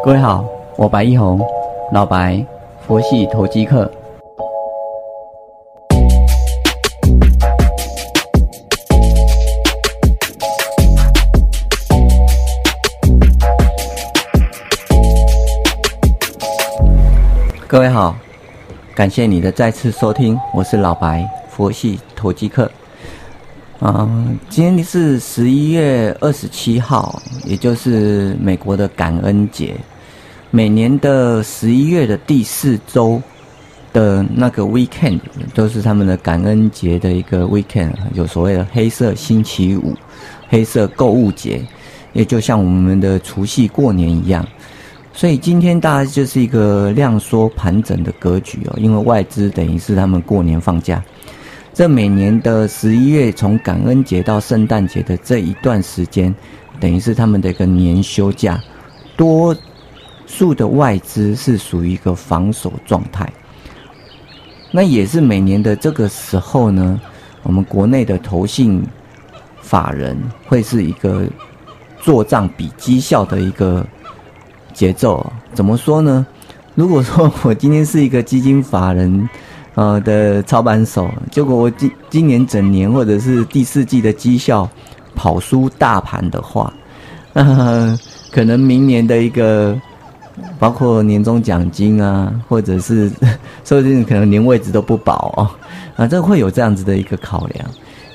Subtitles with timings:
[0.00, 0.44] 各位好，
[0.76, 1.40] 我白一红，
[1.92, 2.44] 老白，
[2.86, 3.90] 佛系投机客。
[17.68, 18.14] 各位好，
[18.94, 22.70] 感谢你的再次收听，我是老白，佛系投机客。
[23.82, 24.08] 啊，
[24.48, 29.74] 今天是十一月二十七号，也就是美国的感恩节。
[30.52, 33.20] 每年的十一月的第四周
[33.92, 35.18] 的那个 weekend
[35.52, 39.92] 都是他们的感恩节的一个 weekend，有所谓的黑色星期五、
[40.48, 41.60] 黑色购物节，
[42.12, 44.46] 也就像我们的除夕过年一样。
[45.12, 51.02] 所以今天大概就是一个量缩盘整的格局哦，因为外资等于是他们过年放假。
[51.74, 56.34] 这每年的十一月，从感恩节到圣诞节的这一段时间，
[56.78, 58.62] 等于是他们的一个年休假，
[59.16, 59.56] 多
[60.26, 63.26] 数的外资是属于一个防守状态。
[64.70, 67.00] 那也是每年的这个时候呢，
[67.42, 68.84] 我们国内的投信
[69.62, 71.24] 法人会是一个
[72.02, 73.84] 做账比绩效的一个
[74.74, 75.26] 节奏。
[75.54, 76.26] 怎么说呢？
[76.74, 79.26] 如果说我今天是一个基金法人。
[79.74, 84.68] 呃的操盘手，结果我今今年整年或者是第四季的绩效
[85.14, 86.72] 跑输大盘的话，
[87.32, 87.98] 那
[88.30, 89.78] 可能明年的一个
[90.58, 93.10] 包括年终奖金啊，或者是
[93.64, 95.48] 说不定可能连位置都不保哦，
[95.96, 97.66] 啊，这会有这样子的一个考量。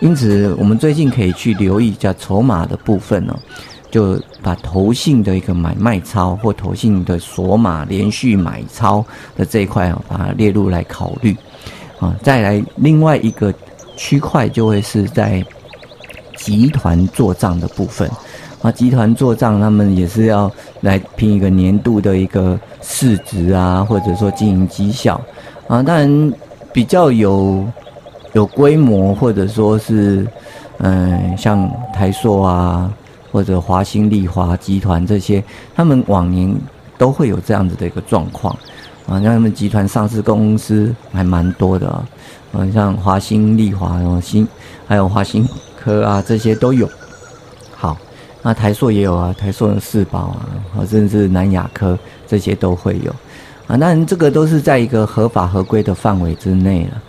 [0.00, 3.36] 因此，我们最近可以去留意一下筹码的部分哦，
[3.90, 9.02] 就把投信的一个买卖超或投信的锁码连续买超
[9.36, 11.34] 的这一块哦，把它列入来考虑。
[11.98, 13.52] 啊，再来另外一个
[13.96, 15.44] 区块就会是在
[16.36, 18.10] 集团做账的部分，
[18.60, 20.50] 啊，集团做账他们也是要
[20.82, 25.20] 来拼一个年度的一个市值啊，或者说经营绩效，
[25.66, 26.32] 啊，当然
[26.72, 27.66] 比较有
[28.34, 30.26] 有规模或者说是
[30.78, 32.92] 嗯，像台塑啊
[33.32, 35.42] 或者华兴利华集团这些，
[35.74, 36.54] 他们往年
[36.98, 38.54] 都会有这样子的一个状况。
[39.06, 42.04] 啊，像他们集团上市公司还蛮多的啊，
[42.54, 44.46] 嗯，像华兴、利华、然后新，
[44.84, 46.90] 还有华兴科啊，这些都有。
[47.76, 47.96] 好，
[48.42, 50.36] 那台硕也有啊，台硕的四宝
[50.74, 51.96] 啊，甚至南亚科
[52.26, 53.14] 这些都会有。
[53.68, 57.00] 啊，那这个都是在一个合法合规的范围之内了。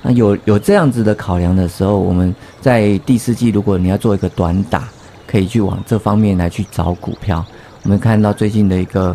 [0.00, 4.88] 那有有这样子的考量的时候，我们在第四季，如果你要做一个短打，
[5.26, 7.44] 可以去往这方面来去找股票。
[7.82, 9.14] 我们看到最近的一个。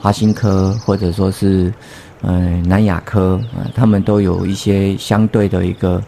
[0.00, 1.72] 华新科或者说是，
[2.22, 6.02] 嗯，南亚科啊，他们都有一些相对的一个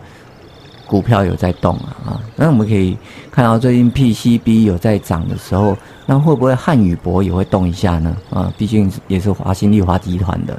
[0.86, 2.20] 股票有在动啊啊。
[2.34, 2.96] 那我们可以
[3.30, 5.76] 看到最近 PCB 有在涨的时候，
[6.06, 8.16] 那会不会汉语博也会动一下呢？
[8.30, 10.58] 啊，毕竟也是华新利华集团的，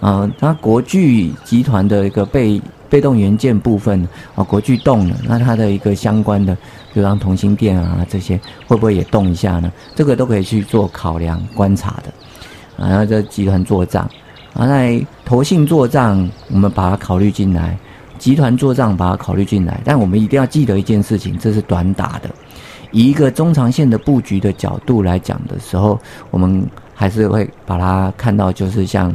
[0.00, 6.54] 啊，那国巨集团的一个被被动元件部分啊，国巨动了，那它的一个相关的，
[6.94, 9.70] 比如像同心电啊这些，会不会也动一下呢？
[9.96, 12.12] 这个都可以去做考量观察的。
[12.78, 14.08] 然后在集团做账，
[14.54, 17.76] 啊，在投信做账，我们把它考虑进来；
[18.18, 19.80] 集团做账，把它考虑进来。
[19.84, 22.30] 但我们一定要记得一件事情，这是短打的。
[22.92, 25.98] 以一个中长线的布局的角度来讲的时候，
[26.30, 29.12] 我们还是会把它看到，就是像，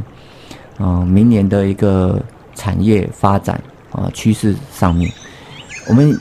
[0.78, 2.22] 嗯，明年的一个
[2.54, 3.58] 产业发展
[3.90, 5.10] 啊趋势上面。
[5.88, 6.14] 我们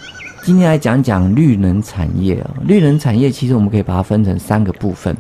[0.43, 5.15] 今天来讲讲绿能产业啊，绿能产业其实我们可以把它分成三个部分，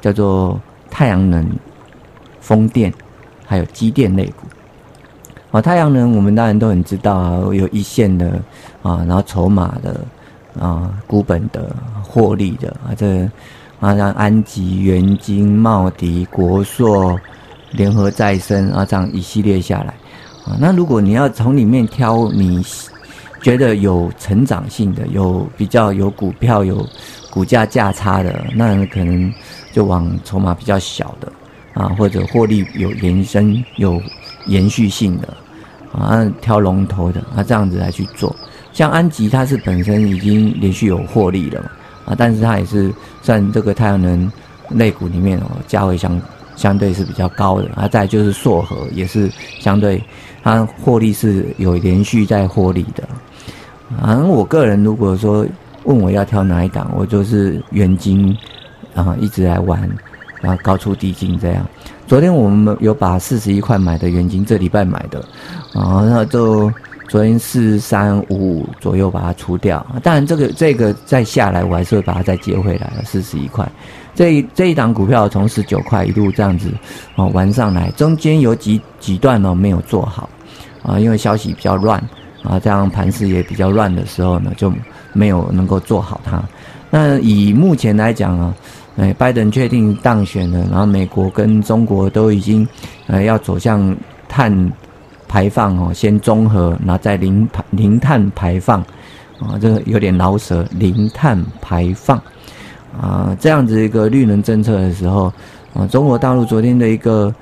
[0.00, 0.60] 叫做。
[1.00, 1.42] 太阳能、
[2.42, 2.92] 风电，
[3.46, 4.46] 还有机电类股。
[5.50, 8.38] 啊，太阳能我们当然都很知道啊，有一线的
[8.82, 9.98] 啊，然后筹码的
[10.60, 13.22] 啊，股本的、获利的啊，这
[13.80, 17.18] 啊像安吉、元晶、茂迪、国硕、
[17.70, 19.94] 联合再生啊，这样一系列下来
[20.44, 22.62] 啊，那如果你要从里面挑你
[23.40, 26.86] 觉得有成长性的、有比较有股票有
[27.30, 29.32] 股价价差的，那可能。
[29.72, 31.32] 就往筹码比较小的
[31.74, 34.00] 啊，或者获利有延伸、有
[34.46, 35.28] 延续性的
[35.92, 38.34] 啊，挑龙头的啊，这样子来去做。
[38.72, 41.70] 像安吉，它是本身已经连续有获利了嘛
[42.06, 44.30] 啊，但是它也是算这个太阳能
[44.70, 46.20] 类股里面哦，价位相
[46.56, 47.88] 相对是比较高的啊。
[47.88, 50.02] 再就是硕和，也是相对
[50.42, 53.08] 它获利是有连续在获利的。
[54.00, 55.46] 啊，我个人如果说
[55.84, 58.36] 问我要挑哪一档，我就是元金。
[58.94, 59.88] 啊，一直来玩，
[60.40, 61.66] 然后高出低进这样。
[62.06, 65.20] 昨天我们有把四十一块买的原金，这礼拜买的，
[65.74, 66.72] 啊，那就
[67.08, 69.84] 昨天四三五五左右把它出掉。
[70.02, 73.66] 当然，这个这个再下来，我还是会把它再接回来，四十一块。
[74.12, 76.68] 这一这一档股票从十九块一路这样子
[77.14, 80.28] 哦玩上来，中间有几几段呢没有做好
[80.82, 81.96] 啊，因为消息比较乱
[82.42, 84.70] 啊，这样盘势也比较乱的时候呢，就
[85.12, 86.42] 没有能够做好它。
[86.90, 88.52] 那以目前来讲啊，
[89.00, 92.68] 哎，拜登确定当选了，然后美国跟中国都已经
[93.06, 93.96] 呃要走向
[94.28, 94.70] 碳
[95.26, 98.80] 排放哦，先综合，然后再零排零碳排放
[99.40, 102.22] 啊，这个有点老舍，零碳排放
[103.00, 105.32] 啊，这样子一个绿能政策的时候
[105.72, 107.34] 啊，中国大陆昨天的一个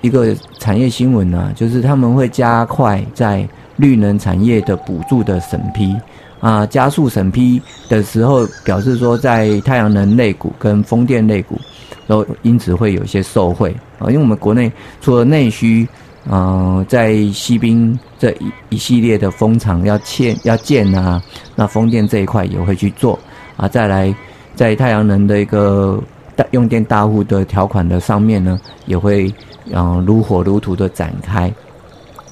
[0.00, 3.48] 一个产业新闻呢，就是他们会加快在
[3.78, 5.96] 绿能产业的补助的审批。
[6.38, 11.58] 啊，加速审批的时候，表示说在太阳能类股跟风电类股，
[12.06, 14.08] 都因此会有一些受惠啊。
[14.08, 15.88] 因为我们国内除了内需，
[16.30, 21.22] 嗯，在西滨这一一系列的风场要建要建啊，
[21.54, 23.18] 那风电这一块也会去做
[23.56, 23.66] 啊。
[23.66, 24.14] 再来，
[24.54, 25.98] 在太阳能的一个
[26.36, 29.32] 大用电大户的条款的上面呢，也会
[29.72, 31.50] 嗯如火如荼的展开，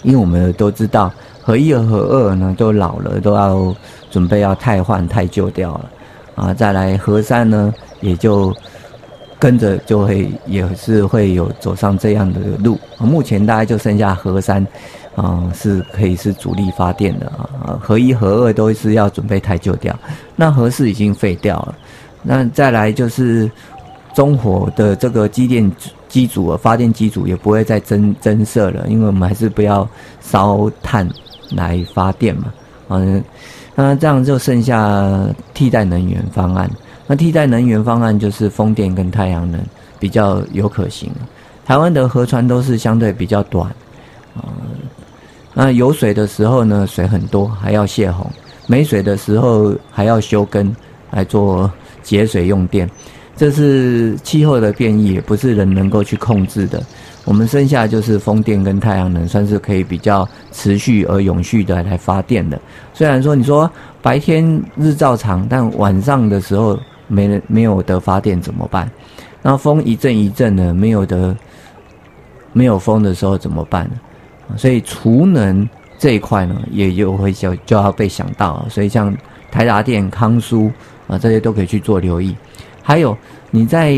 [0.03, 1.11] 因为我们都知道。
[1.45, 3.75] 合一和二呢都老了，都要
[4.11, 5.91] 准备要汰换、汰旧掉了，
[6.37, 8.51] 啊，再来核三呢也就
[9.39, 12.79] 跟着就会也是会有走上这样的路。
[12.99, 14.67] 目前大概就剩下核三，
[15.15, 17.27] 啊，是可以是主力发电的
[17.63, 19.95] 啊，合一和二都是要准备汰旧掉，
[20.35, 21.75] 那核四已经废掉了，
[22.23, 23.51] 那再来就是
[24.15, 25.71] 中火的这个机电
[26.09, 29.87] 机组、发电机组也不会再增增设了，因为我们还是不要
[30.23, 31.07] 烧炭。
[31.51, 32.53] 来发电嘛，
[32.89, 33.23] 嗯，
[33.75, 36.71] 那这样就剩下替代能源方案。
[37.07, 39.61] 那替代能源方案就是风电跟太阳能
[39.99, 41.11] 比较有可行。
[41.65, 43.69] 台湾的河川都是相对比较短，
[44.37, 44.45] 啊，
[45.53, 48.27] 那有水的时候呢，水很多还要泄洪；
[48.67, 50.75] 没水的时候还要修根
[51.11, 51.71] 来做
[52.03, 52.89] 节水用电。
[53.37, 56.83] 这是气候的变异，不是人能够去控制的。
[57.25, 62.61] 我们剩下就是风电跟太阳能，算是可以比较持续而永续的来发电的。
[62.93, 63.71] 虽然说你说
[64.03, 66.79] 白天日照长，但晚上的时候
[67.09, 68.91] 没人没有得发电怎么办？
[69.41, 71.35] 那风一阵一阵的，没有得
[72.53, 73.91] 没有风的时候怎么办？
[74.57, 75.67] 所以储能
[75.99, 78.67] 这一块呢，也就会就就要被想到。
[78.69, 79.17] 所以像
[79.51, 80.71] 台达电、康苏
[81.09, 82.37] 啊，这些都可以去做留意。
[82.83, 83.17] 还有
[83.51, 83.97] 你在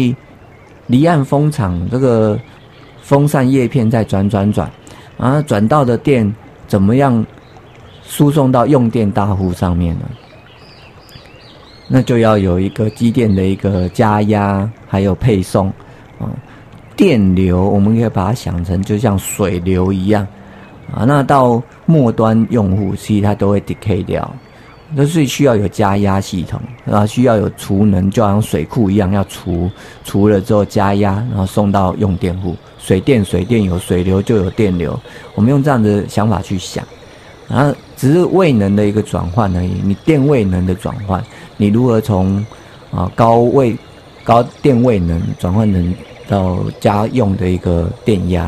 [0.87, 2.39] 离岸风场这个。
[3.07, 4.69] 风扇叶片在转转转，
[5.17, 6.35] 啊，转到的电
[6.67, 7.25] 怎么样
[8.03, 10.07] 输送到用电大户上面呢？
[11.87, 15.69] 那就要有一个机电的一个加压，还有配送，
[16.19, 16.27] 啊，
[16.97, 20.27] 电流我们可以把它想成就像水流一样，
[20.93, 24.29] 啊，那到末端用户其实它都会 decay 掉。
[24.95, 29.69] 那所以需要有加压系统，然后，需要有储能，就好像水库一样，要储
[30.05, 32.55] 储了之后加压，然后送到用电户。
[32.79, 34.99] 水电水电有水流就有电流，
[35.35, 36.85] 我们用这样的想法去想，
[37.49, 39.73] 然后只是位能的一个转换而已。
[39.83, 41.21] 你电位能的转换，
[41.57, 42.47] 你如何从
[42.93, 43.77] 啊高位
[44.23, 45.95] 高电位能转换成
[46.29, 48.45] 到家用的一个电压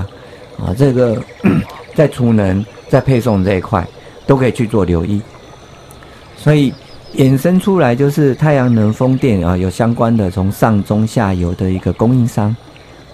[0.56, 0.73] 啊？
[0.79, 1.20] 这个
[1.96, 3.84] 在储能在配送这一块
[4.25, 5.20] 都可以去做留意。
[6.38, 6.73] 所以
[7.17, 12.55] 衍生出来就是太阳能、风电啊，有相关的从上中下游的一个供应商，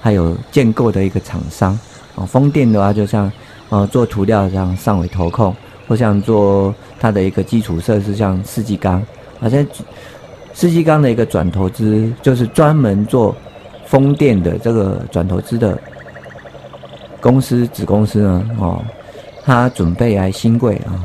[0.00, 1.78] 还有建构的一个厂商
[2.14, 2.26] 啊。
[2.26, 3.30] 风电的话，就像
[3.70, 5.54] 呃做涂料像上尾投控，
[5.88, 9.02] 或像做它的一个基础设施像世纪钢，
[9.40, 9.64] 好像
[10.52, 13.34] 世纪钢的一个转投资，就是专门做
[13.86, 15.78] 风电的这个转投资的
[17.20, 18.84] 公司子公司呢，哦，
[19.44, 21.02] 它准备来新贵啊，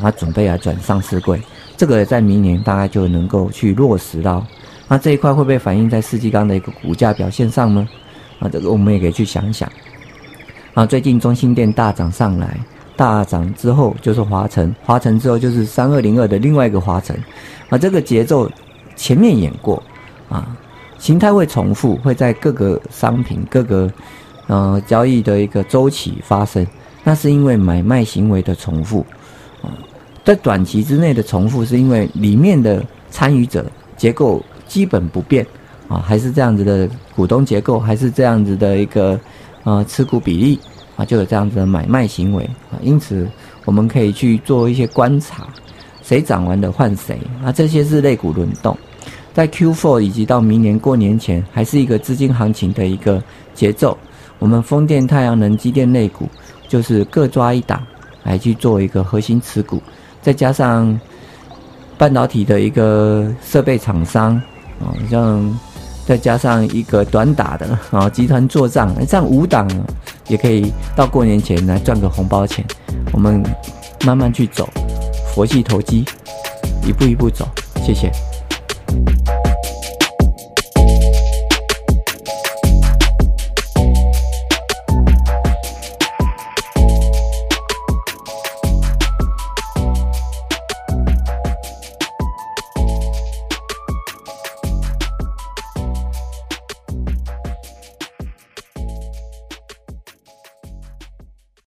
[0.00, 1.38] 它准备来转上市贵。
[1.78, 4.44] 这个在明年大概就能够去落实到，
[4.88, 7.88] 那这一块会不会反映在世纪钢的一个股价表现上呢？
[8.40, 9.70] 啊，这个我们也可以去想一想。
[10.74, 12.58] 啊，最近中心店大涨上来，
[12.96, 17.16] 大涨之后就是华晨，华晨之后就是三二零二的另外一个华晨，
[17.68, 18.50] 啊，这个节奏
[18.96, 19.80] 前面演过，
[20.28, 20.56] 啊，
[20.98, 23.88] 形态会重复，会在各个商品、各个
[24.48, 26.66] 呃交易的一个周期发生，
[27.04, 29.06] 那是因为买卖行为的重复，
[30.28, 33.64] 在短期之内的重复，是因为里面的参与者
[33.96, 35.46] 结构基本不变
[35.88, 39.18] 啊，还是这样子的股东结构，还是这样子的一个
[39.64, 40.60] 呃持股比例
[40.96, 42.76] 啊，就有这样子的买卖行为啊。
[42.82, 43.26] 因此，
[43.64, 45.48] 我们可以去做一些观察，
[46.02, 48.76] 谁涨完的换谁啊，这些是类股轮动，
[49.32, 53.22] 在 Q4 以及到明年过年前，还是一个资金行情的一个
[53.54, 53.96] 节奏。
[54.38, 56.28] 我们风电、太阳能、机电类股，
[56.68, 57.82] 就是各抓一档
[58.24, 59.82] 来去做一个核心持股。
[60.28, 61.00] 再加上
[61.96, 64.34] 半导体的一个设备厂商
[64.78, 65.58] 啊，像
[66.06, 69.66] 再加上一个短打的啊，集团做账，这样五档
[70.26, 72.62] 也可以到过年前来赚个红包钱。
[73.10, 73.42] 我们
[74.04, 74.68] 慢慢去走，
[75.34, 76.04] 佛系投机，
[76.86, 77.48] 一步一步走。
[77.82, 78.12] 谢谢。